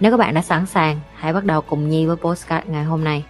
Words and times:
Nếu 0.00 0.10
các 0.10 0.16
bạn 0.16 0.34
đã 0.34 0.42
sẵn 0.42 0.66
sàng, 0.66 1.00
hãy 1.14 1.32
bắt 1.32 1.44
đầu 1.44 1.60
cùng 1.60 1.88
Nhi 1.88 2.06
với 2.06 2.16
postcard 2.16 2.66
ngày 2.68 2.84
hôm 2.84 3.04
nay. 3.04 3.24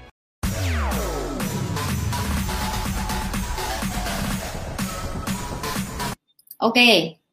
ok 6.56 6.74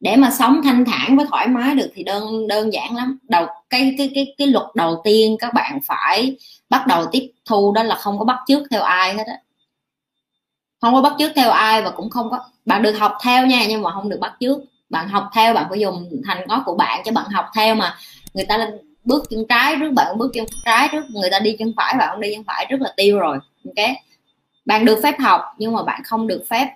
để 0.00 0.16
mà 0.16 0.30
sống 0.30 0.60
thanh 0.64 0.84
thản 0.84 1.16
với 1.16 1.26
thoải 1.30 1.48
mái 1.48 1.74
được 1.74 1.90
thì 1.94 2.04
đơn 2.04 2.48
đơn 2.48 2.72
giản 2.72 2.96
lắm. 2.96 3.18
Đầu 3.28 3.46
cái 3.70 3.94
cái 3.98 4.10
cái 4.14 4.34
cái 4.38 4.46
luật 4.46 4.66
đầu 4.74 5.00
tiên 5.04 5.36
các 5.38 5.54
bạn 5.54 5.78
phải 5.86 6.36
bắt 6.70 6.86
đầu 6.86 7.06
tiếp 7.12 7.32
thu 7.44 7.72
đó 7.72 7.82
là 7.82 7.94
không 7.94 8.18
có 8.18 8.24
bắt 8.24 8.38
chước 8.48 8.62
theo 8.70 8.82
ai 8.82 9.14
hết 9.14 9.26
á. 9.26 9.34
Không 10.80 10.94
có 10.94 11.00
bắt 11.00 11.12
chước 11.18 11.32
theo 11.36 11.50
ai 11.50 11.82
và 11.82 11.90
cũng 11.90 12.10
không 12.10 12.30
có 12.30 12.38
bạn 12.64 12.82
được 12.82 12.98
học 12.98 13.18
theo 13.22 13.46
nha 13.46 13.66
nhưng 13.68 13.82
mà 13.82 13.90
không 13.92 14.08
được 14.08 14.18
bắt 14.20 14.32
chước. 14.40 14.58
Bạn 14.90 15.08
học 15.08 15.30
theo 15.34 15.54
bạn 15.54 15.66
phải 15.68 15.80
dùng 15.80 16.10
thành 16.24 16.46
có 16.48 16.62
của 16.66 16.74
bạn 16.74 17.02
chứ 17.04 17.10
bạn 17.12 17.26
học 17.30 17.46
theo 17.54 17.74
mà 17.74 17.96
người 18.34 18.44
ta 18.44 18.68
bước 19.08 19.24
chân 19.30 19.44
trái 19.48 19.76
trước 19.80 19.90
bạn 19.92 20.18
bước 20.18 20.30
chân 20.34 20.46
trái 20.64 20.88
trước 20.92 21.04
người 21.10 21.30
ta 21.30 21.38
đi 21.38 21.56
chân 21.58 21.72
phải 21.76 21.94
bạn 21.98 22.08
không 22.10 22.20
đi 22.20 22.34
chân 22.34 22.44
phải 22.44 22.66
rất 22.68 22.80
là 22.80 22.92
tiêu 22.96 23.18
rồi 23.18 23.38
ok? 23.64 23.86
Bạn 24.64 24.84
được 24.84 25.00
phép 25.02 25.14
học 25.18 25.40
nhưng 25.58 25.72
mà 25.72 25.82
bạn 25.82 26.00
không 26.04 26.26
được 26.26 26.44
phép 26.50 26.68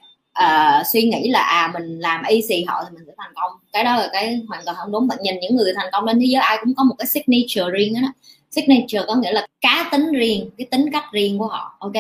uh, 0.42 0.86
suy 0.92 1.03
nghĩ 1.03 1.30
là 1.30 1.41
à 1.41 1.70
mình 1.75 1.98
làm 1.98 2.22
y 2.28 2.42
xì 2.42 2.64
họ 2.64 2.84
thì 2.84 2.97
mình 2.97 3.05
sẽ 3.06 3.12
thành 3.19 3.33
công. 3.34 3.53
Cái 3.72 3.84
đó 3.84 3.97
là 3.97 4.08
cái 4.12 4.41
hoàn 4.48 4.64
toàn 4.64 4.77
không 4.80 4.92
đúng. 4.92 5.08
Bạn 5.08 5.19
nhìn 5.22 5.41
những 5.41 5.56
người 5.56 5.72
thành 5.77 5.86
công 5.92 6.05
trên 6.06 6.20
thế 6.20 6.27
giới 6.28 6.41
ai 6.41 6.58
cũng 6.64 6.75
có 6.75 6.84
một 6.84 6.94
cái 6.98 7.06
signature 7.06 7.70
riêng 7.72 7.94
đó. 8.03 8.08
Signature 8.50 9.05
có 9.06 9.14
nghĩa 9.14 9.33
là 9.33 9.47
cá 9.60 9.88
tính 9.92 10.12
riêng 10.12 10.50
cái 10.58 10.66
tính 10.70 10.86
cách 10.92 11.05
riêng 11.12 11.38
của 11.38 11.47
họ 11.47 11.77
ok? 11.78 11.92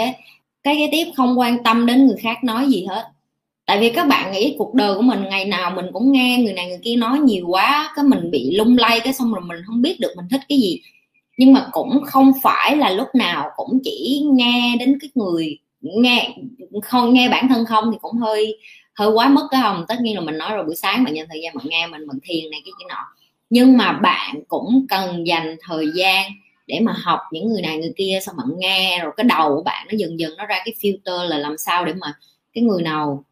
Cái 0.62 0.76
kế 0.76 0.88
tiếp 0.92 1.12
không 1.16 1.38
quan 1.38 1.62
tâm 1.64 1.86
đến 1.86 2.06
người 2.06 2.16
khác 2.22 2.44
nói 2.44 2.66
gì 2.68 2.86
hết 2.90 3.04
tại 3.66 3.80
vì 3.80 3.90
các 3.90 4.08
bạn 4.08 4.32
nghĩ 4.32 4.54
cuộc 4.58 4.74
đời 4.74 4.94
của 4.94 5.02
mình 5.02 5.24
ngày 5.30 5.44
nào 5.44 5.70
mình 5.70 5.86
cũng 5.92 6.12
nghe 6.12 6.38
người 6.38 6.52
này 6.52 6.68
người 6.68 6.80
kia 6.82 6.96
nói 6.96 7.18
nhiều 7.18 7.46
quá, 7.48 7.92
cái 7.96 8.04
mình 8.04 8.30
bị 8.30 8.56
lung 8.56 8.78
lay, 8.78 9.00
cái 9.00 9.12
xong 9.12 9.32
rồi 9.34 9.42
mình 9.46 9.58
không 9.66 9.82
biết 9.82 10.00
được 10.00 10.12
mình 10.16 10.26
thích 10.30 10.40
cái 10.48 10.58
gì. 10.58 10.80
Nhưng 11.38 11.52
mà 11.52 11.68
cũng 11.72 12.02
không 12.06 12.32
phải 12.42 12.76
là 12.76 12.90
lúc 12.90 13.08
nào 13.14 13.50
cũng 13.56 13.78
chỉ 13.84 14.22
nghe 14.32 14.76
đến 14.80 14.98
cái 15.00 15.10
người, 15.14 15.58
nghe, 15.80 16.36
không, 16.82 17.14
nghe 17.14 17.28
bản 17.28 17.48
thân 17.48 17.64
không 17.64 17.92
thì 17.92 17.98
cũng 18.02 18.16
hơi 18.16 18.58
hơi 18.94 19.10
quá 19.10 19.28
mất 19.28 19.48
cái 19.50 19.60
không 19.62 19.84
tất 19.88 19.94
nhiên 20.00 20.14
là 20.14 20.20
mình 20.20 20.38
nói 20.38 20.56
rồi 20.56 20.64
buổi 20.64 20.74
sáng 20.76 21.04
bạn 21.04 21.14
dành 21.14 21.26
thời 21.30 21.40
gian 21.42 21.54
bạn 21.54 21.66
nghe 21.68 21.86
mình 21.86 22.06
bằng 22.08 22.18
thiền 22.22 22.50
này 22.50 22.60
cái 22.64 22.72
cái 22.78 22.86
nọ. 22.88 23.04
Nhưng 23.50 23.76
mà 23.76 23.92
bạn 23.92 24.42
cũng 24.48 24.86
cần 24.88 25.26
dành 25.26 25.56
thời 25.68 25.86
gian 25.94 26.32
để 26.66 26.80
mà 26.80 26.92
học 27.02 27.20
những 27.32 27.48
người 27.48 27.62
này 27.62 27.78
người 27.78 27.92
kia, 27.96 28.18
xong 28.22 28.36
bạn 28.36 28.46
nghe, 28.58 29.00
rồi 29.02 29.12
cái 29.16 29.24
đầu 29.24 29.56
của 29.56 29.62
bạn 29.62 29.86
nó 29.90 29.96
dần 29.98 30.20
dần 30.20 30.32
nó 30.36 30.46
ra 30.46 30.62
cái 30.64 30.74
filter 30.80 31.24
là 31.24 31.38
làm 31.38 31.58
sao 31.58 31.84
để 31.84 31.92
mà 32.00 32.14
cái 32.54 32.64
người 32.64 32.82
nào 32.82 33.24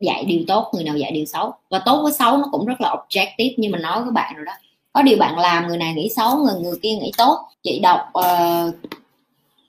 dạy 0.00 0.24
điều 0.24 0.40
tốt 0.46 0.70
người 0.74 0.84
nào 0.84 0.96
dạy 0.96 1.12
điều 1.12 1.24
xấu. 1.24 1.52
Và 1.70 1.78
tốt 1.78 2.02
với 2.02 2.12
xấu 2.12 2.36
nó 2.36 2.44
cũng 2.52 2.66
rất 2.66 2.80
là 2.80 2.94
objective 2.94 3.54
như 3.56 3.70
mình 3.70 3.82
nói 3.82 4.02
với 4.02 4.10
bạn 4.10 4.34
rồi 4.36 4.44
đó. 4.44 4.52
Có 4.92 5.02
điều 5.02 5.18
bạn 5.18 5.38
làm 5.38 5.66
người 5.66 5.76
này 5.76 5.94
nghĩ 5.94 6.08
xấu 6.16 6.36
người 6.36 6.60
người 6.60 6.78
kia 6.82 6.94
nghĩ 6.94 7.12
tốt. 7.16 7.38
Chị 7.62 7.80
đọc 7.80 8.00
uh, 8.18 8.74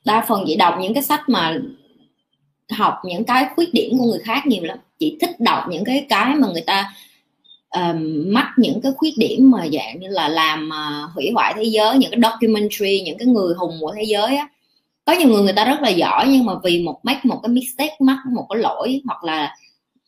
đa 0.05 0.25
phần 0.27 0.43
chị 0.47 0.55
đọc 0.55 0.75
những 0.81 0.93
cái 0.93 1.03
sách 1.03 1.29
mà 1.29 1.57
học 2.69 2.93
những 3.03 3.23
cái 3.23 3.45
khuyết 3.55 3.73
điểm 3.73 3.97
của 3.99 4.05
người 4.05 4.19
khác 4.19 4.45
nhiều 4.45 4.63
lắm. 4.63 4.77
Chị 4.99 5.17
thích 5.21 5.39
đọc 5.39 5.63
những 5.69 5.83
cái 5.83 6.05
cái 6.09 6.35
mà 6.35 6.47
người 6.47 6.61
ta 6.61 6.93
ờ, 7.69 7.91
um, 7.91 8.33
mắc 8.33 8.47
những 8.57 8.81
cái 8.81 8.91
khuyết 8.97 9.17
điểm 9.17 9.51
mà 9.51 9.67
dạng 9.73 9.99
như 9.99 10.07
là 10.07 10.27
làm 10.29 10.69
uh, 10.69 11.15
hủy 11.15 11.31
hoại 11.33 11.53
thế 11.57 11.63
giới 11.63 11.97
những 11.97 12.11
cái 12.11 12.19
documentary 12.23 13.01
những 13.01 13.17
cái 13.17 13.27
người 13.27 13.53
hùng 13.57 13.77
của 13.81 13.93
thế 13.95 14.03
giới 14.03 14.35
á. 14.35 14.47
Có 15.05 15.13
nhiều 15.13 15.27
người 15.27 15.43
người 15.43 15.53
ta 15.53 15.65
rất 15.65 15.81
là 15.81 15.89
giỏi 15.89 16.27
nhưng 16.27 16.45
mà 16.45 16.53
vì 16.63 16.83
một 16.83 16.99
mắc 17.03 17.25
một 17.25 17.39
cái 17.43 17.49
mistake 17.49 17.95
mắc 17.99 18.17
một 18.35 18.45
cái 18.49 18.61
lỗi 18.61 19.01
hoặc 19.05 19.23
là 19.23 19.55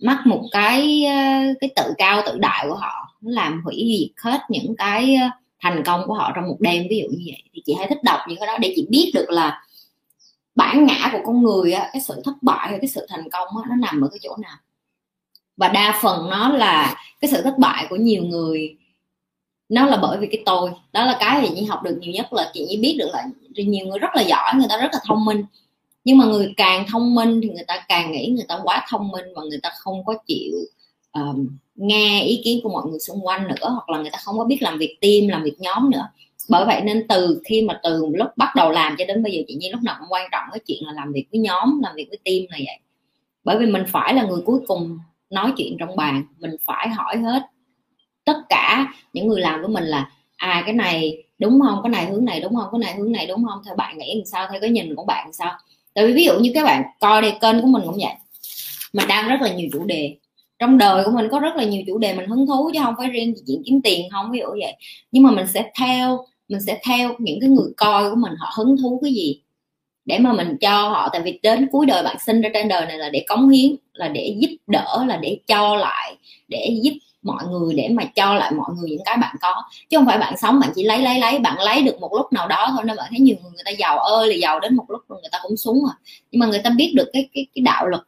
mắc 0.02 0.22
một 0.26 0.44
cái 0.52 1.06
ờ, 1.06 1.54
cái 1.60 1.70
tự 1.76 1.94
cao 1.98 2.22
tự 2.26 2.38
đại 2.38 2.66
của 2.70 2.76
họ. 2.76 3.18
Nó 3.22 3.32
làm 3.32 3.62
hủy 3.64 3.76
diệt 3.76 4.24
hết 4.24 4.40
những 4.50 4.76
cái 4.78 5.16
ờ, 5.16 5.30
thành 5.60 5.84
công 5.86 6.08
của 6.08 6.14
họ 6.14 6.32
trong 6.36 6.48
một 6.48 6.58
đêm. 6.60 6.84
Ví 6.90 7.00
dụ 7.04 7.18
như 7.18 7.24
vậy. 7.26 7.44
Thì 7.54 7.62
chị 7.66 7.74
hay 7.74 7.88
thích 7.88 8.04
đọc 8.04 8.20
những 8.28 8.38
cái 8.40 8.48
đó 8.48 8.58
để 8.58 8.74
chị 8.76 8.88
biết 8.90 9.12
được 9.14 9.30
là 9.30 9.62
bản 10.56 10.86
ngã 10.86 11.10
của 11.12 11.20
con 11.26 11.44
người 11.44 11.74
á, 11.74 11.90
cái 11.94 12.02
sự 12.02 12.22
thất 12.26 12.34
bại 12.42 12.70
hay 12.70 12.80
cái 12.82 12.88
sự 12.88 13.06
thành 13.10 13.30
công 13.30 13.48
á, 13.48 13.64
nó 13.70 13.76
nằm 13.76 14.02
ở 14.02 14.08
cái 14.08 14.20
chỗ 14.22 14.36
nào. 14.38 14.58
Và 15.58 15.68
đa 15.68 16.00
phần 16.02 16.30
nó 16.30 16.50
là 16.50 16.96
cái 17.22 17.32
sự 17.32 17.42
thất 17.42 17.58
bại 17.58 17.86
của 17.90 17.96
nhiều 17.96 18.24
người. 18.24 18.78
Nó 19.70 19.86
là 19.86 19.98
bởi 19.98 20.18
vì 20.18 20.28
cái 20.32 20.44
tôi. 20.46 20.72
Đó 20.94 21.06
là 21.06 21.18
cái 21.20 21.42
thì 21.42 21.56
chị 21.56 21.66
học 21.66 21.84
được 21.84 21.98
nhiều 22.02 22.14
nhất 22.14 22.34
là 22.34 22.52
chị 22.54 22.78
biết 22.82 22.96
được 23.00 23.10
là 23.14 23.26
nhiều 23.56 23.88
người 23.88 24.00
rất 24.00 24.16
là 24.16 24.22
giỏi 24.22 24.54
người 24.56 24.68
ta 24.70 24.78
rất 24.78 24.90
là 24.94 25.00
thông 25.06 25.26
minh 25.26 25.46
nhưng 26.04 26.18
mà 26.18 26.26
người 26.26 26.54
càng 26.58 26.86
thông 26.88 27.16
minh 27.16 27.42
thì 27.44 27.50
người 27.50 27.64
ta 27.68 27.86
càng 27.88 28.12
nghĩ 28.12 28.28
người 28.28 28.46
ta 28.48 28.60
quá 28.64 28.86
thông 28.90 29.12
minh 29.12 29.26
và 29.36 29.42
người 29.50 29.60
ta 29.64 29.70
không 29.80 30.06
có 30.06 30.14
chịu 30.28 30.54
um, 31.14 31.58
nghe 31.76 32.24
ý 32.24 32.42
kiến 32.44 32.60
của 32.64 32.70
mọi 32.70 32.84
người 32.90 33.00
xung 33.00 33.26
quanh 33.26 33.48
nữa 33.48 33.70
hoặc 33.70 33.90
là 33.90 34.02
người 34.02 34.10
ta 34.12 34.20
không 34.24 34.38
có 34.38 34.46
biết 34.46 34.58
làm 34.62 34.78
việc 34.78 34.98
team 35.02 35.28
làm 35.28 35.44
việc 35.44 35.56
nhóm 35.60 35.90
nữa. 35.90 36.08
Bởi 36.50 36.66
vậy 36.66 36.82
nên 36.82 37.08
từ 37.08 37.42
khi 37.46 37.62
mà 37.62 37.80
từ 37.84 38.06
lúc 38.14 38.28
bắt 38.38 38.56
đầu 38.56 38.72
làm 38.72 38.96
cho 38.98 39.06
đến 39.06 39.24
bây 39.24 39.32
giờ 39.32 39.42
chị 39.48 39.56
nhi 39.56 39.70
lúc 39.72 39.82
nào 39.84 39.96
cũng 40.00 40.08
quan 40.10 40.30
trọng 40.32 40.44
cái 40.52 40.60
chuyện 40.68 40.80
là 40.86 40.94
làm 40.94 41.14
việc 41.14 41.26
với 41.32 41.40
nhóm 41.40 41.82
làm 41.84 41.96
việc 41.96 42.08
với 42.10 42.20
team 42.26 42.46
là 42.50 42.58
vậy. 42.66 42.80
Bởi 43.44 43.58
vì 43.60 43.66
mình 43.66 43.84
phải 43.88 44.14
là 44.14 44.24
người 44.24 44.42
cuối 44.46 44.60
cùng 44.68 45.00
nói 45.30 45.54
chuyện 45.58 45.78
trong 45.80 45.96
bàn 45.96 46.24
mình 46.40 46.56
phải 46.66 46.90
hỏi 46.90 47.18
hết 47.18 47.42
tất 48.26 48.38
cả 48.50 48.94
những 49.14 49.28
người 49.28 49.42
làm 49.42 49.62
với 49.62 49.70
mình 49.70 49.84
là 49.84 50.12
à 50.36 50.64
cái 50.66 50.74
này 50.74 51.24
đúng 51.40 51.62
không? 51.62 51.80
Cái 51.84 51.90
này 51.90 52.06
hướng 52.06 52.26
này 52.26 52.42
đúng 52.42 52.56
không? 52.56 52.68
Cái 52.72 52.80
này 52.80 52.96
hướng 52.96 53.12
này 53.12 53.28
đúng 53.28 53.46
không? 53.46 53.62
Theo 53.66 53.76
bạn 53.76 53.98
nghĩ 53.98 54.16
làm 54.16 54.26
sao? 54.26 54.48
Theo 54.52 54.62
cái 54.62 54.70
nhìn 54.70 54.96
của 54.96 55.06
bạn 55.06 55.34
sao? 55.34 55.58
Tại 55.94 56.08
vì 56.08 56.14
ví 56.14 56.24
dụ 56.24 56.40
như 56.40 56.52
các 56.54 56.64
bạn 56.64 56.84
coi 57.00 57.22
đây, 57.22 57.34
kênh 57.42 57.62
của 57.62 57.68
mình 57.68 57.82
cũng 57.86 57.98
vậy. 58.02 58.14
Mình 58.94 59.08
đang 59.08 59.30
rất 59.30 59.42
là 59.42 59.54
nhiều 59.54 59.70
chủ 59.74 59.86
đề. 59.86 60.16
Trong 60.60 60.78
đời 60.78 61.04
của 61.04 61.12
mình 61.12 61.28
có 61.32 61.40
rất 61.40 61.56
là 61.56 61.64
nhiều 61.64 61.84
chủ 61.88 61.98
đề 61.98 62.14
mình 62.14 62.30
hứng 62.30 62.48
thú 62.48 62.72
chứ 62.74 62.80
không 62.84 62.94
phải 62.98 63.08
riêng 63.08 63.34
chuyện 63.48 63.62
kiếm 63.66 63.82
tiền 63.82 64.10
không, 64.12 64.32
ví 64.32 64.40
dụ 64.40 64.46
vậy. 64.46 64.76
Nhưng 65.12 65.24
mà 65.24 65.32
mình 65.32 65.48
sẽ 65.48 65.72
theo, 65.80 66.26
mình 66.48 66.62
sẽ 66.62 66.80
theo 66.84 67.16
những 67.20 67.40
cái 67.42 67.50
người 67.50 67.72
coi 67.78 68.10
của 68.10 68.16
mình 68.16 68.34
họ 68.40 68.54
hứng 68.58 68.76
thú 68.82 69.00
cái 69.04 69.14
gì 69.14 69.42
để 70.06 70.20
mà 70.20 70.34
mình 70.34 70.58
cho 70.62 70.90
họ. 70.90 71.10
Tại 71.12 71.22
vì 71.22 71.40
đến 71.44 71.68
cuối 71.72 71.86
đời 71.86 72.04
bạn 72.04 72.18
sinh 72.26 72.42
ra 72.42 72.50
trên 72.54 72.68
đời 72.68 72.86
này 72.86 72.98
là 72.98 73.10
để 73.10 73.26
cống 73.28 73.50
hiến, 73.50 73.76
là 73.94 74.08
để 74.08 74.36
giúp 74.40 74.50
đỡ, 74.68 75.06
là 75.08 75.18
để 75.18 75.38
cho 75.48 75.76
lại, 75.76 76.16
để 76.48 76.80
giúp 76.82 76.94
mọi 77.22 77.44
người 77.48 77.74
để 77.74 77.90
mà 77.92 78.04
cho 78.16 78.34
lại 78.34 78.52
mọi 78.52 78.70
người 78.76 78.90
những 78.90 79.04
cái 79.06 79.18
bạn 79.18 79.36
có. 79.42 79.64
Chứ 79.90 79.98
không 79.98 80.06
phải 80.06 80.18
bạn 80.18 80.38
sống 80.38 80.60
bạn 80.60 80.70
chỉ 80.76 80.84
lấy 80.84 81.02
lấy 81.02 81.20
lấy, 81.20 81.40
bạn 81.40 81.60
lấy 81.60 81.82
được 81.82 82.00
một 82.00 82.14
lúc 82.14 82.34
nào 82.34 82.48
đó 82.48 82.68
thôi. 82.72 82.82
Nên 82.86 82.98
bạn 82.98 83.08
thấy 83.10 83.20
nhiều 83.20 83.36
người 83.42 83.52
người 83.52 83.64
ta 83.66 83.72
giàu 83.72 84.00
ơi 84.00 84.28
là 84.28 84.36
giàu 84.36 84.60
đến 84.60 84.76
một 84.76 84.86
lúc 84.88 85.02
rồi 85.10 85.20
người 85.22 85.30
ta 85.32 85.40
cũng 85.44 85.58
xuống 85.58 85.82
rồi. 85.82 85.94
Nhưng 86.32 86.40
mà 86.40 86.46
người 86.46 86.62
ta 86.64 86.70
biết 86.70 86.94
được 86.96 87.10
cái 87.14 87.30
cái 87.34 87.48
cái 87.56 87.62
đạo 87.62 87.88
luật 87.88 88.02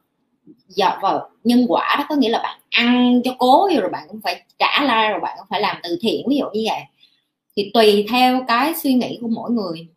giàu 0.68 0.98
vào 1.02 1.30
nhân 1.44 1.66
quả 1.68 1.96
đó, 2.00 2.06
có 2.10 2.16
nghĩa 2.16 2.30
là 2.30 2.40
bạn 2.44 2.60
ăn 2.70 3.22
cho 3.24 3.32
cố 3.38 3.70
rồi 3.82 3.90
bạn 3.90 4.08
cũng 4.10 4.22
phải 4.22 4.44
trả 4.60 4.84
la, 4.84 5.10
rồi 5.10 5.20
bạn 5.20 5.36
cũng 5.38 5.48
phải 5.50 5.62
làm 5.62 5.78
từ 5.84 5.98
thiện, 6.02 6.26
ví 6.30 6.36
dụ 6.36 6.46
như 6.54 6.64
vậy. 6.70 6.80
Thì 7.56 7.72
tùy 7.74 8.06
theo 8.10 8.42
cái 8.48 8.74
suy 8.84 8.94
nghĩ 8.94 9.20
của 9.22 9.28
mỗi 9.28 9.52
người. 9.52 9.88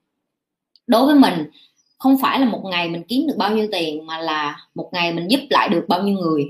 Đối 0.87 1.07
với 1.07 1.15
mình, 1.15 1.51
không 1.99 2.19
phải 2.19 2.41
là 2.41 2.47
một 2.47 2.63
ngày 2.65 2.89
mình 2.89 3.03
kiếm 3.09 3.27
được 3.27 3.35
bao 3.37 3.51
nhiêu 3.51 3.69
tiền 3.73 4.07
mà 4.07 4.19
là 4.19 4.57
một 4.75 4.89
ngày 4.93 5.13
mình 5.13 5.31
giúp 5.31 5.41
lại 5.51 5.69
được 5.69 5.85
bao 5.89 6.03
nhiêu 6.03 6.15
người 6.19 6.45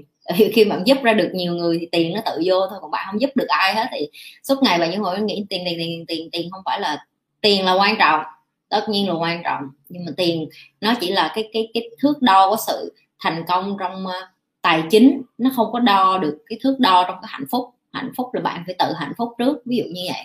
khi 0.52 0.64
bạn 0.64 0.82
giúp 0.86 0.98
ra 1.02 1.12
được 1.12 1.30
nhiều 1.34 1.54
người 1.54 1.78
thì 1.80 1.88
tiền 1.92 2.14
nó 2.14 2.20
tự 2.26 2.42
vô 2.44 2.66
thôi 2.70 2.78
còn 2.82 2.90
bạn 2.90 3.06
không 3.10 3.20
giúp 3.20 3.30
được 3.34 3.48
ai 3.48 3.74
hết 3.74 3.86
thì 3.92 4.08
suốt 4.42 4.62
ngày 4.62 4.78
bạn 4.78 4.90
như 4.90 4.98
hồi 4.98 5.20
nghĩ 5.20 5.46
tiền 5.50 5.62
tiền 5.64 5.74
tiền 5.78 6.04
tiền 6.08 6.28
tiền 6.32 6.50
không 6.50 6.62
phải 6.64 6.80
là 6.80 7.06
tiền 7.40 7.64
là 7.64 7.72
quan 7.72 7.96
trọng. 7.98 8.20
Tất 8.68 8.88
nhiên 8.88 9.08
là 9.08 9.14
quan 9.14 9.42
trọng 9.44 9.62
nhưng 9.88 10.04
mà 10.04 10.12
tiền 10.16 10.48
nó 10.80 10.94
chỉ 11.00 11.12
là 11.12 11.32
cái 11.34 11.48
cái 11.52 11.68
cái 11.74 11.90
thước 12.02 12.22
đo 12.22 12.50
của 12.50 12.56
sự 12.66 12.94
thành 13.20 13.44
công 13.48 13.76
trong 13.80 14.06
ờ, 14.06 14.28
tài 14.62 14.82
chính. 14.90 15.22
Nó 15.38 15.50
không 15.56 15.72
có 15.72 15.80
đo 15.80 16.18
được 16.18 16.38
cái 16.46 16.58
thước 16.62 16.76
đo 16.78 17.04
trong 17.08 17.16
cái 17.22 17.28
hạnh 17.32 17.46
phúc. 17.50 17.70
Hạnh 17.92 18.10
phúc 18.16 18.34
là 18.34 18.40
bạn 18.40 18.62
phải 18.66 18.74
tự 18.78 18.92
hạnh 18.92 19.12
phúc 19.18 19.32
trước 19.38 19.58
ví 19.66 19.76
dụ 19.76 19.84
như 19.84 20.02
vậy. 20.12 20.22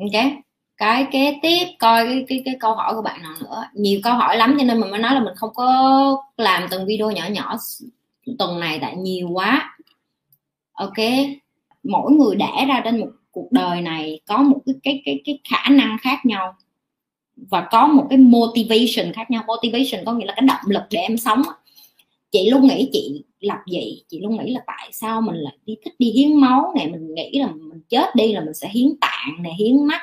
Ok? 0.00 0.32
Cái 0.76 1.06
kế 1.12 1.38
tiếp 1.42 1.64
coi 1.78 2.06
cái, 2.06 2.24
cái 2.28 2.42
cái 2.44 2.56
câu 2.60 2.74
hỏi 2.74 2.94
của 2.94 3.02
bạn 3.02 3.22
nào 3.22 3.34
nữa. 3.40 3.64
Nhiều 3.74 4.00
câu 4.02 4.14
hỏi 4.14 4.36
lắm 4.36 4.56
cho 4.58 4.64
nên 4.64 4.80
mình 4.80 4.90
mới 4.90 5.00
nói 5.00 5.14
là 5.14 5.20
mình 5.20 5.34
không 5.36 5.54
có 5.54 6.22
làm 6.36 6.66
từng 6.70 6.86
video 6.86 7.10
nhỏ 7.10 7.26
nhỏ 7.30 7.56
tuần 8.38 8.60
này 8.60 8.78
tại 8.80 8.96
nhiều 8.96 9.28
quá. 9.32 9.78
Ok, 10.72 10.96
mỗi 11.82 12.12
người 12.12 12.36
đẻ 12.36 12.64
ra 12.68 12.80
trên 12.84 13.00
một 13.00 13.08
cuộc 13.30 13.52
đời 13.52 13.82
này 13.82 14.20
có 14.26 14.38
một 14.38 14.60
cái 14.66 14.74
cái 14.82 15.02
cái 15.04 15.20
cái 15.24 15.38
khả 15.50 15.70
năng 15.70 15.96
khác 16.00 16.26
nhau 16.26 16.54
và 17.36 17.68
có 17.70 17.86
một 17.86 18.06
cái 18.10 18.18
motivation 18.18 19.12
khác 19.12 19.30
nhau. 19.30 19.44
Motivation 19.46 20.04
có 20.06 20.12
nghĩa 20.12 20.26
là 20.26 20.32
cái 20.36 20.46
động 20.46 20.66
lực 20.66 20.82
để 20.90 21.00
em 21.00 21.16
sống. 21.16 21.42
Chị 22.30 22.50
luôn 22.50 22.66
nghĩ 22.66 22.88
chị 22.92 23.24
lập 23.40 23.58
gì 23.70 24.02
chị 24.08 24.20
luôn 24.20 24.36
nghĩ 24.36 24.50
là 24.50 24.60
tại 24.66 24.88
sao 24.92 25.20
mình 25.20 25.36
lại 25.36 25.58
đi 25.66 25.76
thích 25.84 25.94
đi 25.98 26.10
hiến 26.10 26.34
máu 26.40 26.72
này? 26.76 26.88
Mình 26.88 27.14
nghĩ 27.14 27.30
là 27.34 27.46
mình 27.46 27.80
chết 27.88 28.14
đi 28.16 28.32
là 28.32 28.40
mình 28.40 28.54
sẽ 28.54 28.68
hiến 28.68 28.88
tạng 29.00 29.42
này, 29.42 29.52
hiến 29.58 29.84
mắt, 29.86 30.00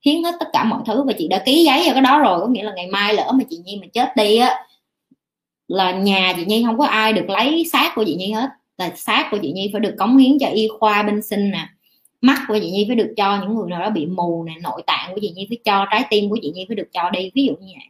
hiến 0.00 0.24
hết 0.24 0.34
tất 0.40 0.46
cả 0.52 0.64
mọi 0.64 0.82
thứ 0.86 1.02
và 1.02 1.12
chị 1.18 1.28
đã 1.28 1.42
ký 1.46 1.64
giấy 1.64 1.82
vào 1.84 1.94
cái 1.94 2.02
đó 2.02 2.18
rồi. 2.18 2.40
Có 2.40 2.46
nghĩa 2.46 2.62
là 2.62 2.72
ngày 2.76 2.86
mai 2.86 3.14
lỡ 3.14 3.32
mà 3.34 3.44
chị 3.50 3.58
nhi 3.64 3.78
mà 3.80 3.86
chết 3.92 4.16
đi 4.16 4.36
á 4.36 4.67
là 5.68 5.92
nhà 5.92 6.32
chị 6.36 6.44
nhi 6.44 6.62
không 6.66 6.78
có 6.78 6.86
ai 6.86 7.12
được 7.12 7.28
lấy 7.28 7.64
xác 7.72 7.92
của 7.94 8.04
chị 8.04 8.14
nhi 8.14 8.32
hết. 8.32 8.48
Là 8.78 8.92
xác 8.96 9.28
của 9.30 9.38
chị 9.42 9.52
nhi 9.52 9.70
phải 9.72 9.80
được 9.80 9.94
cống 9.98 10.16
hiến 10.16 10.38
cho 10.38 10.46
y 10.46 10.68
khoa 10.78 11.02
bên 11.02 11.22
sinh 11.22 11.50
nè. 11.50 11.68
Mắt 12.20 12.44
của 12.48 12.58
chị 12.62 12.70
nhi 12.70 12.84
phải 12.88 12.96
được 12.96 13.14
cho 13.16 13.40
những 13.40 13.54
người 13.54 13.70
nào 13.70 13.80
đó 13.80 13.90
bị 13.90 14.06
mù 14.06 14.44
nè. 14.44 14.54
Nội 14.62 14.82
tạng 14.86 15.14
của 15.14 15.18
chị 15.22 15.32
nhi 15.36 15.46
phải 15.48 15.58
cho 15.64 15.86
trái 15.90 16.04
tim 16.10 16.30
của 16.30 16.38
chị 16.42 16.52
nhi 16.54 16.64
phải 16.68 16.76
được 16.76 16.88
cho 16.92 17.10
đi. 17.10 17.30
Ví 17.34 17.44
dụ 17.44 17.52
như 17.52 17.72
vậy. 17.76 17.86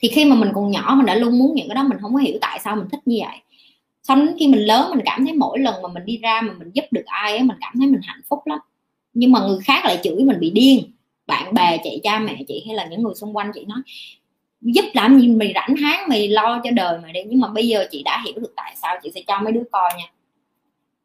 Thì 0.00 0.08
khi 0.08 0.24
mà 0.24 0.36
mình 0.36 0.50
còn 0.54 0.70
nhỏ 0.70 0.94
mình 0.96 1.06
đã 1.06 1.14
luôn 1.14 1.38
muốn 1.38 1.54
những 1.54 1.68
cái 1.68 1.74
đó 1.74 1.82
mình 1.82 1.98
không 2.00 2.14
có 2.14 2.20
hiểu 2.20 2.38
tại 2.40 2.60
sao 2.64 2.76
mình 2.76 2.88
thích 2.92 3.00
như 3.04 3.18
vậy. 3.20 3.36
Xong 4.02 4.26
đến 4.26 4.36
khi 4.38 4.48
mình 4.48 4.60
lớn 4.60 4.90
mình 4.94 5.04
cảm 5.04 5.24
thấy 5.24 5.34
mỗi 5.34 5.58
lần 5.58 5.82
mà 5.82 5.88
mình 5.88 6.04
đi 6.04 6.16
ra 6.16 6.40
mà 6.40 6.52
mình 6.58 6.70
giúp 6.74 6.84
được 6.90 7.04
ai 7.06 7.32
ấy, 7.32 7.42
mình 7.42 7.56
cảm 7.60 7.72
thấy 7.78 7.86
mình 7.86 8.00
hạnh 8.02 8.20
phúc 8.28 8.46
lắm. 8.46 8.58
Nhưng 9.14 9.32
mà 9.32 9.40
người 9.40 9.58
khác 9.64 9.84
lại 9.84 9.98
chửi 10.02 10.24
mình 10.24 10.40
bị 10.40 10.50
điên. 10.50 10.92
Bạn 11.26 11.54
bè 11.54 11.78
chị 11.84 12.00
cha 12.02 12.18
mẹ 12.18 12.36
chị 12.48 12.64
hay 12.66 12.76
là 12.76 12.86
những 12.90 13.02
người 13.02 13.14
xung 13.14 13.36
quanh 13.36 13.50
chị 13.54 13.64
nói 13.64 13.78
giúp 14.60 14.84
làm 14.94 15.20
gì 15.20 15.28
mày 15.28 15.52
rảnh 15.54 15.76
háng 15.76 16.08
mày 16.08 16.28
lo 16.28 16.60
cho 16.64 16.70
đời 16.70 16.98
mày 17.02 17.12
đi. 17.12 17.20
Nhưng 17.26 17.40
mà 17.40 17.48
bây 17.48 17.68
giờ 17.68 17.86
chị 17.90 18.02
đã 18.02 18.22
hiểu 18.24 18.34
được 18.40 18.52
tại 18.56 18.76
sao 18.82 18.96
chị 19.02 19.10
sẽ 19.14 19.22
cho 19.26 19.40
mấy 19.40 19.52
đứa 19.52 19.64
coi 19.72 19.90
nha. 19.98 20.04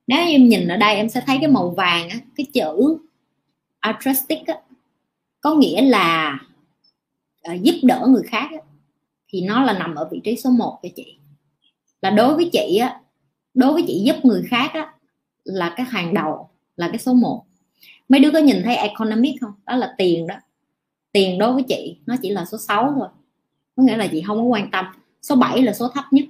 Nếu 0.07 0.27
em 0.27 0.49
nhìn 0.49 0.67
ở 0.67 0.77
đây 0.77 0.95
em 0.95 1.09
sẽ 1.09 1.21
thấy 1.25 1.37
cái 1.41 1.49
màu 1.49 1.69
vàng 1.69 2.09
á 2.09 2.17
cái 2.35 2.45
chữ 2.53 2.97
altruistic 3.79 4.47
á 4.47 4.55
có 5.41 5.55
nghĩa 5.55 5.81
là 5.81 6.39
à, 7.41 7.53
giúp 7.53 7.75
đỡ 7.83 8.07
người 8.09 8.23
khác 8.23 8.47
á, 8.51 8.57
thì 9.27 9.41
nó 9.41 9.63
là 9.63 9.79
nằm 9.79 9.95
ở 9.95 10.09
vị 10.11 10.21
trí 10.23 10.35
số 10.35 10.49
1 10.49 10.79
cho 10.83 10.89
chị. 10.95 11.17
Là 12.01 12.09
đối 12.09 12.35
với 12.35 12.49
chị 12.53 12.77
á 12.77 13.01
đối 13.53 13.73
với 13.73 13.83
chị 13.87 14.03
giúp 14.05 14.15
người 14.23 14.43
khác 14.49 14.71
á 14.73 14.93
là 15.43 15.73
cái 15.77 15.85
hàng 15.85 16.13
đầu 16.13 16.49
là 16.75 16.87
cái 16.87 16.97
số 16.97 17.13
1 17.13 17.45
mấy 18.09 18.19
đứa 18.19 18.31
có 18.31 18.39
nhìn 18.39 18.61
thấy 18.63 18.75
economic 18.75 19.35
không? 19.41 19.53
Đó 19.65 19.75
là 19.75 19.95
tiền 19.97 20.27
đó. 20.27 20.35
Tiền 21.11 21.39
đối 21.39 21.53
với 21.53 21.63
chị 21.63 21.97
nó 22.05 22.15
chỉ 22.21 22.29
là 22.29 22.45
số 22.45 22.57
6 22.57 22.93
thôi 22.95 23.07
có 23.75 23.83
nghĩa 23.83 23.97
là 23.97 24.07
chị 24.11 24.23
không 24.27 24.37
có 24.37 24.43
quan 24.43 24.71
tâm. 24.71 24.85
Số 25.21 25.35
7 25.35 25.61
là 25.61 25.73
số 25.73 25.87
thấp 25.87 26.05
nhất. 26.11 26.25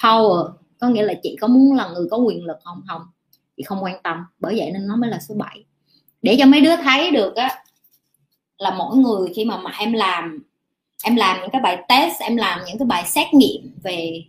Power, 0.00 0.50
có 0.80 0.88
nghĩa 0.88 1.02
là 1.02 1.14
chị 1.22 1.36
có 1.40 1.46
muốn 1.46 1.76
là 1.76 1.88
người 1.88 2.06
có 2.10 2.16
quyền 2.16 2.44
lực 2.44 2.56
không? 2.64 2.80
Không. 2.88 3.02
Chị 3.56 3.62
không 3.62 3.84
quan 3.84 4.02
tâm. 4.02 4.24
Bởi 4.38 4.54
vậy 4.58 4.70
nên 4.72 4.86
nó 4.86 4.96
mới 4.96 5.10
là 5.10 5.18
số 5.28 5.34
7 5.34 5.64
để 6.22 6.36
cho 6.38 6.46
mấy 6.46 6.60
đứa 6.60 6.76
thấy 6.76 7.10
được 7.10 7.36
á, 7.36 7.64
là 8.58 8.74
mỗi 8.78 8.96
người 8.96 9.32
khi 9.34 9.44
mà 9.44 9.58
mà 9.58 9.70
em 9.78 9.92
làm 9.92 10.42
em 11.04 11.16
làm 11.16 11.40
những 11.40 11.50
cái 11.50 11.60
bài 11.60 11.78
test, 11.88 12.20
em 12.20 12.36
làm 12.36 12.60
những 12.66 12.78
cái 12.78 12.86
bài 12.86 13.04
xét 13.06 13.34
nghiệm 13.34 13.70
về 13.82 14.24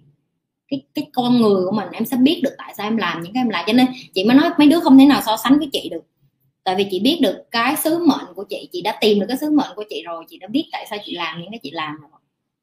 cái 0.67 0.81
cái 0.94 1.09
con 1.13 1.41
người 1.41 1.65
của 1.65 1.71
mình, 1.71 1.88
em 1.91 2.06
sẽ 2.06 2.17
biết 2.17 2.41
được 2.44 2.56
tại 2.57 2.73
sao 2.77 2.88
em 2.88 2.97
làm 2.97 3.21
những 3.21 3.33
cái 3.33 3.41
em 3.41 3.50
làm. 3.50 3.63
Cho 3.67 3.73
nên 3.73 3.88
chị 4.13 4.23
mới 4.23 4.38
nói 4.38 4.50
mấy 4.57 4.67
đứa 4.67 4.79
không 4.79 4.97
thể 4.97 5.06
nào 5.06 5.21
so 5.25 5.38
sánh 5.38 5.59
với 5.59 5.69
chị 5.73 5.89
được. 5.89 6.01
Tại 6.63 6.75
vì 6.75 6.88
chị 6.91 7.00
biết 7.00 7.19
được 7.21 7.44
cái 7.51 7.75
sứ 7.75 8.06
mệnh 8.06 8.33
của 8.35 8.44
chị 8.44 8.69
chị 8.71 8.81
đã 8.81 8.97
tìm 9.01 9.19
được 9.19 9.25
cái 9.27 9.38
sứ 9.38 9.51
mệnh 9.51 9.75
của 9.75 9.83
chị 9.89 10.03
rồi, 10.06 10.25
chị 10.29 10.38
đã 10.38 10.47
biết 10.47 10.65
tại 10.71 10.85
sao 10.89 11.00
chị 11.06 11.15
làm 11.15 11.41
những 11.41 11.51
cái 11.51 11.59
chị 11.63 11.71
làm 11.71 11.95
rồi 12.01 12.19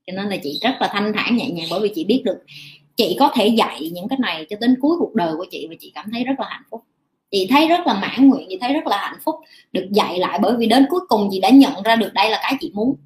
cho 0.07 0.13
nên 0.17 0.27
là 0.29 0.37
chị 0.43 0.59
rất 0.63 0.75
là 0.81 0.89
thanh 0.93 1.13
thản, 1.13 1.37
nhẹ 1.37 1.51
nhàng, 1.51 1.67
bởi 1.71 1.81
vì 1.81 1.93
chị 1.95 2.05
biết 2.05 2.23
được 2.25 2.39
chị 2.97 3.17
có 3.21 3.33
thể 3.35 3.47
dạy 3.47 3.91
những 3.93 4.09
cái 4.09 4.19
này 4.23 4.47
cho 4.51 4.57
đến 4.61 4.77
cuối 4.81 4.97
cuộc 4.99 5.15
đời 5.15 5.35
của 5.37 5.47
chị 5.51 5.67
và 5.69 5.75
chị 5.81 5.93
cảm 5.95 6.11
thấy 6.13 6.25
rất 6.25 6.35
là 6.39 6.47
hạnh 6.49 6.63
phúc. 6.71 6.83
Chị 7.31 7.47
thấy 7.51 7.69
rất 7.69 7.87
là 7.87 7.95
mãn 7.95 8.29
nguyện, 8.29 8.47
chị 8.51 8.59
thấy 8.61 8.73
rất 8.73 8.87
là 8.87 8.97
hạnh 8.97 9.19
phúc 9.25 9.35
được 9.73 9.89
dạy 9.91 10.19
lại, 10.19 10.39
bởi 10.43 10.57
vì 10.57 10.67
đến 10.67 10.87
cuối 10.91 11.01
cùng 11.09 11.29
chị 11.33 11.41
đã 11.41 11.51
nhận 11.51 11.83
ra 11.85 11.97
được 11.97 12.13
đây 12.15 12.31
là 12.31 12.39
cái 12.43 12.55
chị 12.61 12.71
muốn. 12.75 12.97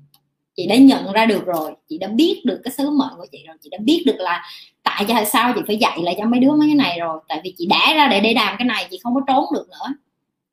Chị 0.56 0.66
đã 0.66 0.76
nhận 0.76 1.12
ra 1.12 1.26
được 1.26 1.46
rồi, 1.46 1.72
chị 1.88 1.98
đã 1.98 2.08
biết 2.08 2.42
được 2.44 2.60
cái 2.64 2.72
sứ 2.78 2.90
mệnh 2.90 3.12
của 3.16 3.26
chị 3.32 3.38
rồi, 3.46 3.56
chị 3.62 3.68
đã 3.70 3.78
biết 3.80 4.02
được 4.06 4.16
là 4.18 4.42
tại 4.82 5.24
sao 5.26 5.52
chị 5.56 5.60
phải 5.66 5.76
dạy 5.76 5.98
lại 6.02 6.14
cho 6.18 6.24
mấy 6.24 6.40
đứa 6.40 6.50
mấy 6.50 6.68
cái 6.68 6.74
này 6.74 6.98
rồi. 6.98 7.20
Tại 7.28 7.40
vì 7.44 7.54
chị 7.58 7.66
đã 7.66 7.94
ra 7.94 8.08
để 8.08 8.20
để 8.20 8.34
làm 8.34 8.54
cái 8.58 8.66
này, 8.66 8.86
chị 8.90 8.98
không 9.02 9.14
có 9.14 9.20
trốn 9.26 9.44
được 9.54 9.66
nữa 9.70 9.94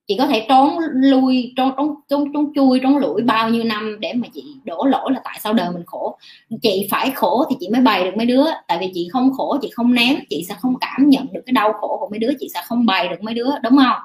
chị 0.07 0.15
có 0.17 0.27
thể 0.27 0.45
trốn 0.49 0.77
lui, 0.93 1.53
trốn 1.55 1.71
trốn 1.77 1.95
trốn 2.09 2.33
trốn 2.33 2.51
chui, 2.55 2.79
trốn 2.79 2.97
lủi 2.97 3.21
bao 3.21 3.49
nhiêu 3.49 3.63
năm 3.63 3.97
để 3.99 4.13
mà 4.13 4.27
chị 4.33 4.43
đổ 4.63 4.85
lỗi 4.85 5.11
là 5.11 5.21
tại 5.23 5.39
sao 5.43 5.53
đời 5.53 5.69
mình 5.73 5.83
khổ? 5.85 6.17
Chị 6.61 6.87
phải 6.91 7.11
khổ 7.11 7.45
thì 7.49 7.55
chị 7.59 7.69
mới 7.71 7.81
bày 7.81 8.03
được 8.03 8.17
mấy 8.17 8.25
đứa, 8.25 8.45
tại 8.67 8.77
vì 8.81 8.91
chị 8.93 9.07
không 9.11 9.33
khổ, 9.37 9.57
chị 9.61 9.69
không 9.73 9.93
ném 9.93 10.15
chị 10.29 10.45
sẽ 10.49 10.55
không 10.59 10.73
cảm 10.81 11.09
nhận 11.09 11.25
được 11.33 11.41
cái 11.45 11.53
đau 11.53 11.73
khổ 11.73 11.97
của 11.99 12.07
mấy 12.11 12.19
đứa, 12.19 12.31
chị 12.39 12.49
sẽ 12.53 12.61
không 12.65 12.85
bày 12.85 13.07
được 13.07 13.21
mấy 13.21 13.33
đứa, 13.33 13.49
đúng 13.63 13.77
không? 13.77 13.99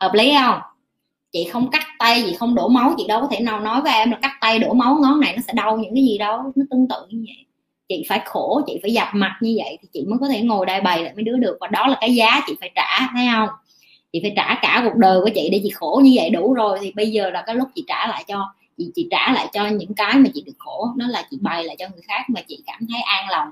Hợp 0.00 0.14
lý 0.14 0.34
không? 0.42 0.60
Chị 1.32 1.44
không 1.44 1.70
cắt 1.70 1.86
tay, 1.98 2.22
chị 2.26 2.34
không 2.34 2.54
đổ 2.54 2.68
máu, 2.68 2.94
chị 2.98 3.06
đâu 3.08 3.20
có 3.20 3.26
thể 3.30 3.40
nào 3.40 3.60
nói 3.60 3.82
với 3.82 3.92
em 3.92 4.10
là 4.10 4.18
cắt 4.22 4.32
tay, 4.40 4.58
đổ 4.58 4.72
máu, 4.72 4.98
ngón 5.00 5.20
này 5.20 5.32
nó 5.36 5.42
sẽ 5.46 5.52
đau 5.52 5.76
những 5.76 5.94
cái 5.94 6.04
gì 6.04 6.18
đâu, 6.18 6.52
nó 6.56 6.64
tương 6.70 6.88
tự 6.88 7.06
như 7.08 7.24
vậy. 7.26 7.46
Chị 7.88 8.04
phải 8.08 8.20
khổ, 8.24 8.60
chị 8.66 8.78
phải 8.82 8.92
dập 8.92 9.08
mặt 9.12 9.36
như 9.40 9.54
vậy 9.64 9.78
thì 9.82 9.88
chị 9.92 10.04
mới 10.08 10.18
có 10.20 10.28
thể 10.28 10.42
ngồi 10.42 10.66
đây 10.66 10.80
bày 10.80 11.02
lại 11.02 11.12
mấy 11.14 11.24
đứa 11.24 11.36
được, 11.36 11.56
và 11.60 11.68
đó 11.68 11.86
là 11.86 11.96
cái 12.00 12.14
giá 12.14 12.40
chị 12.46 12.56
phải 12.60 12.70
trả, 12.74 13.08
thấy 13.12 13.26
không? 13.34 13.48
Chị 14.12 14.20
phải 14.22 14.32
trả 14.36 14.58
cả 14.62 14.80
cuộc 14.84 14.96
đời 14.96 15.20
của 15.20 15.30
chị 15.34 15.48
để 15.52 15.60
chị 15.62 15.70
khổ 15.70 16.00
như 16.04 16.12
vậy 16.14 16.30
đủ 16.30 16.54
rồi. 16.54 16.78
Thì 16.82 16.92
bây 16.96 17.10
giờ 17.10 17.30
là 17.30 17.42
cái 17.46 17.54
lúc 17.54 17.68
chị 17.74 17.84
trả 17.86 18.06
lại 18.06 18.24
cho, 18.28 18.54
chị 18.78 18.90
chị 18.94 19.08
trả 19.10 19.32
lại 19.32 19.46
cho 19.52 19.66
những 19.66 19.94
cái 19.94 20.14
mà 20.14 20.30
chị 20.34 20.42
được 20.46 20.56
khổ. 20.58 20.88
Nó 20.96 21.06
là 21.08 21.26
chị 21.30 21.38
bày 21.40 21.64
lại 21.64 21.76
cho 21.78 21.86
người 21.92 22.02
khác 22.02 22.22
mà 22.28 22.40
chị 22.48 22.62
cảm 22.66 22.80
thấy 22.92 23.00
an 23.00 23.28
lòng. 23.30 23.48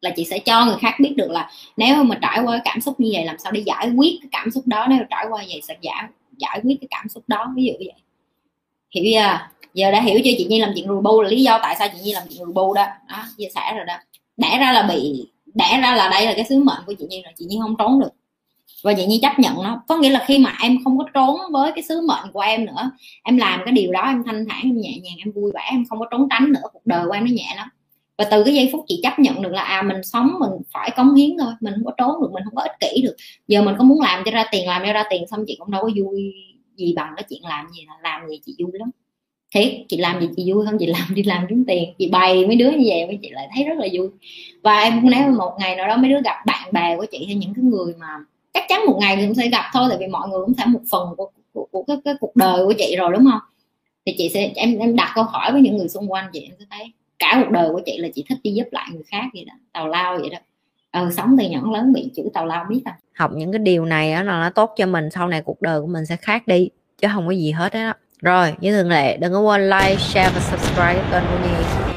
Là 0.00 0.10
chị 0.16 0.24
sẽ 0.24 0.38
cho 0.38 0.64
người 0.66 0.76
khác 0.80 0.94
biết 1.00 1.14
được 1.16 1.30
là 1.30 1.50
nếu 1.76 2.04
mà 2.04 2.18
trải 2.22 2.40
qua 2.44 2.52
cái 2.52 2.60
cảm 2.64 2.80
xúc 2.80 3.00
như 3.00 3.10
vậy 3.12 3.24
làm 3.24 3.38
sao 3.38 3.52
để 3.52 3.62
giải 3.66 3.90
quyết 3.96 4.18
cái 4.22 4.28
cảm 4.32 4.50
xúc 4.50 4.66
đó. 4.66 4.86
Nếu 4.90 4.98
trải 5.10 5.26
qua 5.30 5.44
vậy 5.48 5.60
sẽ 5.68 5.76
giải 5.80 6.04
giải 6.36 6.60
quyết 6.62 6.76
cái 6.80 6.88
cảm 6.90 7.08
xúc 7.08 7.24
đó. 7.26 7.52
Ví 7.56 7.64
dụ 7.64 7.72
vậy. 7.78 7.92
Hiểu 8.94 9.04
chưa? 9.12 9.38
Giờ 9.74 9.90
đã 9.90 10.00
hiểu 10.00 10.18
chưa? 10.24 10.30
Chị 10.38 10.46
nhi 10.50 10.60
làm 10.60 10.72
chuyện 10.74 10.86
rùi 10.86 11.00
bu 11.00 11.22
là 11.22 11.28
lý 11.28 11.42
do 11.42 11.58
tại 11.62 11.76
sao 11.78 11.88
chị 11.88 11.98
nhi 12.02 12.12
làm 12.12 12.22
chuyện 12.28 12.38
rùi 12.38 12.52
bu 12.52 12.74
đó. 12.74 12.86
Đó 13.08 13.24
chia 13.38 13.48
sẻ 13.54 13.72
rồi 13.76 13.84
đó. 13.84 13.94
Đẻ 14.36 14.58
ra 14.60 14.72
là 14.72 14.82
bị, 14.82 15.28
đẻ 15.54 15.78
ra 15.82 15.94
là 15.94 16.08
đây 16.08 16.26
là 16.26 16.32
cái 16.36 16.44
sứ 16.48 16.64
mệnh 16.64 16.82
của 16.86 16.94
chị 16.98 17.06
nhi 17.08 17.22
rồi. 17.24 17.32
Chị 17.36 17.44
nhi 17.44 17.58
không 17.62 17.76
trốn 17.78 18.00
được 18.00 18.10
và 18.84 18.94
chị 18.94 19.06
nhi 19.06 19.18
chấp 19.22 19.38
nhận 19.38 19.54
nó 19.62 19.82
có 19.88 19.96
nghĩa 19.96 20.10
là 20.10 20.24
khi 20.26 20.38
mà 20.38 20.56
em 20.62 20.78
không 20.84 20.98
có 20.98 21.04
trốn 21.14 21.36
với 21.52 21.72
cái 21.72 21.82
sứ 21.82 22.00
mệnh 22.08 22.32
của 22.32 22.40
em 22.40 22.64
nữa, 22.64 22.90
em 23.22 23.36
làm 23.36 23.60
cái 23.64 23.72
điều 23.72 23.92
đó, 23.92 24.02
em 24.02 24.22
thanh 24.26 24.44
thản, 24.48 24.60
em 24.62 24.80
nhẹ 24.80 24.98
nhàng, 25.02 25.16
em 25.18 25.32
vui 25.32 25.52
vẻ, 25.54 25.62
em 25.70 25.84
không 25.88 25.98
có 25.98 26.06
trốn 26.10 26.28
tránh 26.30 26.52
nữa, 26.52 26.68
cuộc 26.72 26.86
đời 26.86 27.06
của 27.06 27.12
em 27.12 27.24
nó 27.24 27.30
nhẹ 27.30 27.54
lắm. 27.56 27.68
Và 28.18 28.24
từ 28.30 28.44
cái 28.44 28.54
giây 28.54 28.68
phút 28.72 28.84
chị 28.88 29.00
chấp 29.02 29.18
nhận 29.18 29.42
được 29.42 29.52
là 29.52 29.62
à 29.62 29.82
mình 29.82 30.02
sống, 30.02 30.32
mình 30.40 30.50
phải 30.72 30.90
cống 30.96 31.14
hiến 31.14 31.30
thôi, 31.38 31.52
mình 31.60 31.74
không 31.74 31.84
có 31.84 31.92
trốn 31.96 32.20
được, 32.20 32.30
mình 32.32 32.44
không 32.44 32.54
có 32.54 32.62
ích 32.62 32.80
kỷ 32.80 33.02
được. 33.02 33.16
Giờ 33.48 33.62
mình 33.62 33.74
có 33.78 33.84
muốn 33.84 34.00
làm 34.00 34.22
cho 34.24 34.30
ra 34.30 34.44
tiền, 34.52 34.66
làm 34.66 34.82
cho 34.86 34.92
ra 34.92 35.04
tiền 35.10 35.26
xong 35.30 35.44
chị 35.46 35.56
cũng 35.58 35.70
đâu 35.70 35.82
có 35.82 35.90
vui 35.96 36.34
gì 36.76 36.94
bằng 36.96 37.12
cái 37.16 37.24
chuyện 37.28 37.42
làm 37.44 37.66
gì 37.76 37.84
là 37.88 37.94
làm 38.02 38.28
gì 38.28 38.40
chị 38.46 38.54
vui 38.58 38.72
lắm. 38.72 38.90
Thiệt, 39.54 39.72
chị 39.88 39.96
làm 39.96 40.20
gì 40.20 40.28
chị 40.36 40.52
vui 40.52 40.66
không 40.66 40.78
chị 40.78 40.86
làm 40.86 41.14
đi 41.14 41.22
làm 41.22 41.46
kiếm 41.48 41.64
tiền. 41.66 41.94
Chị 41.98 42.08
bày 42.10 42.46
mấy 42.46 42.56
đứa 42.56 42.70
như 42.70 42.84
vậy 42.86 43.06
với 43.06 43.18
chị 43.22 43.28
lại 43.30 43.48
thấy 43.54 43.64
rất 43.64 43.78
là 43.78 43.88
vui. 43.92 44.08
Và 44.62 44.80
em 44.80 45.00
cũng 45.00 45.10
nếu 45.10 45.30
một 45.30 45.56
ngày 45.58 45.76
nào 45.76 45.88
đó 45.88 45.96
mấy 45.96 46.10
đứa 46.10 46.20
gặp 46.24 46.46
bạn 46.46 46.68
bè 46.72 46.96
của 46.96 47.06
chị 47.10 47.24
hay 47.26 47.34
những 47.34 47.54
cái 47.54 47.64
người 47.64 47.94
mà 47.98 48.06
chắc 48.58 48.64
chắn 48.68 48.86
một 48.86 48.98
ngày 49.00 49.16
thì 49.16 49.26
cũng 49.26 49.34
sẽ 49.34 49.48
gặp 49.48 49.64
thôi 49.72 49.86
tại 49.88 49.98
vì 50.00 50.06
mọi 50.06 50.28
người 50.28 50.40
cũng 50.44 50.54
sẽ 50.58 50.64
một 50.66 50.80
phần 50.90 51.08
của, 51.16 51.30
của, 51.52 51.68
của 51.70 51.82
cái, 51.82 51.96
cái 52.04 52.14
cuộc 52.20 52.36
đời 52.36 52.66
của 52.66 52.72
chị 52.78 52.96
rồi 52.98 53.12
đúng 53.12 53.24
không? 53.30 53.40
Thì 54.06 54.14
chị 54.18 54.28
sẽ 54.28 54.50
em 54.54 54.78
em 54.78 54.96
đặt 54.96 55.12
câu 55.14 55.24
hỏi 55.24 55.52
với 55.52 55.60
những 55.60 55.76
người 55.76 55.88
xung 55.88 56.12
quanh 56.12 56.30
chị 56.32 56.40
em 56.40 56.52
sẽ 56.58 56.64
thấy 56.70 56.92
cả 57.18 57.42
cuộc 57.44 57.50
đời 57.50 57.68
của 57.72 57.80
chị 57.86 57.98
là 57.98 58.08
chị 58.14 58.24
thích 58.28 58.38
đi 58.42 58.52
giúp 58.52 58.66
lại 58.70 58.88
người 58.92 59.02
khác 59.06 59.24
vậy 59.34 59.44
đó 59.44 59.54
tào 59.72 59.88
lao 59.88 60.18
vậy 60.18 60.30
đó. 60.30 60.38
Ừ, 60.92 61.10
sống 61.16 61.36
từ 61.38 61.48
nhỏ 61.48 61.60
lớn 61.72 61.92
bị 61.92 62.10
chữ 62.16 62.22
tào 62.34 62.46
lao 62.46 62.64
biết 62.68 62.80
à 62.84 62.98
học 63.14 63.30
những 63.34 63.52
cái 63.52 63.58
điều 63.58 63.84
này 63.84 64.12
đó 64.12 64.22
là 64.22 64.40
nó 64.40 64.50
tốt 64.50 64.74
cho 64.76 64.86
mình 64.86 65.10
sau 65.10 65.28
này 65.28 65.42
cuộc 65.42 65.62
đời 65.62 65.80
của 65.80 65.86
mình 65.86 66.06
sẽ 66.06 66.16
khác 66.16 66.46
đi 66.46 66.68
chứ 66.98 67.08
không 67.14 67.26
có 67.26 67.32
gì 67.32 67.50
hết 67.50 67.72
đó 67.74 67.92
rồi 68.22 68.54
như 68.60 68.72
thường 68.72 68.90
lệ 68.90 69.16
đừng 69.16 69.32
có 69.32 69.40
quên 69.40 69.70
like 69.70 69.96
share 69.98 70.30
và 70.34 70.40
subscribe 70.40 71.04
kênh 71.10 71.22
của 71.30 71.38
Nhi. 71.48 71.87